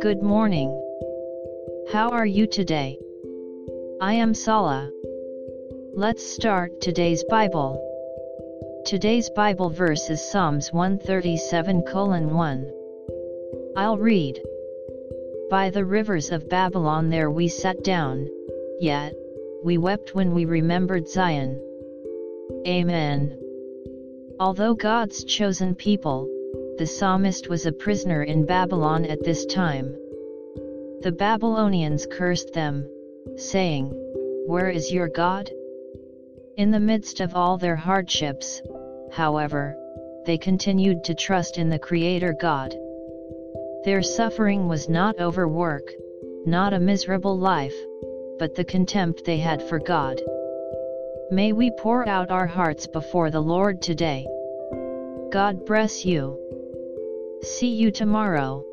[0.00, 0.70] Good morning.
[1.92, 2.98] How are you today?
[4.00, 4.90] I am Sala.
[5.92, 7.78] Let's start today's Bible.
[8.86, 12.72] Today's Bible verse is Psalms 137 1.
[13.76, 14.40] I'll read.
[15.50, 18.30] By the rivers of Babylon there we sat down,
[18.80, 19.12] yet,
[19.62, 21.60] we wept when we remembered Zion.
[22.66, 23.43] Amen.
[24.40, 26.28] Although God's chosen people,
[26.76, 29.94] the psalmist was a prisoner in Babylon at this time.
[31.02, 32.88] The Babylonians cursed them,
[33.36, 33.92] saying,
[34.46, 35.50] Where is your God?
[36.56, 38.60] In the midst of all their hardships,
[39.12, 39.76] however,
[40.26, 42.74] they continued to trust in the Creator God.
[43.84, 45.92] Their suffering was not overwork,
[46.44, 47.76] not a miserable life,
[48.40, 50.20] but the contempt they had for God.
[51.30, 54.26] May we pour out our hearts before the Lord today.
[55.32, 56.38] God bless you.
[57.42, 58.64] See you tomorrow.